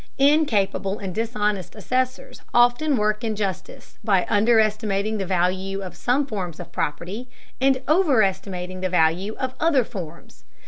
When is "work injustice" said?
2.97-3.99